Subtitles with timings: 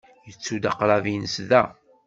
[0.29, 1.63] Yettu-d aqrab-nnes da.